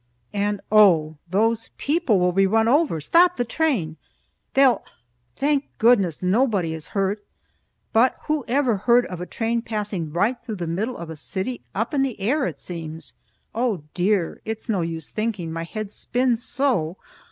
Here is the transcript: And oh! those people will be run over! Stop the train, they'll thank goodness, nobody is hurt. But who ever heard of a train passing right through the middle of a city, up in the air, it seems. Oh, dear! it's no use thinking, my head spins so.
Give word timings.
And 0.33 0.61
oh! 0.71 1.17
those 1.29 1.69
people 1.77 2.19
will 2.19 2.31
be 2.31 2.47
run 2.47 2.67
over! 2.67 2.99
Stop 2.99 3.37
the 3.37 3.45
train, 3.45 3.97
they'll 4.55 4.83
thank 5.35 5.65
goodness, 5.77 6.23
nobody 6.23 6.73
is 6.73 6.87
hurt. 6.97 7.23
But 7.93 8.17
who 8.23 8.43
ever 8.47 8.77
heard 8.77 9.05
of 9.05 9.21
a 9.21 9.27
train 9.27 9.61
passing 9.61 10.11
right 10.11 10.43
through 10.43 10.55
the 10.55 10.65
middle 10.65 10.97
of 10.97 11.11
a 11.11 11.15
city, 11.15 11.61
up 11.75 11.93
in 11.93 12.01
the 12.01 12.19
air, 12.19 12.47
it 12.47 12.57
seems. 12.59 13.13
Oh, 13.53 13.83
dear! 13.93 14.41
it's 14.43 14.67
no 14.67 14.81
use 14.81 15.07
thinking, 15.11 15.53
my 15.53 15.65
head 15.65 15.91
spins 15.91 16.43
so. 16.43 16.97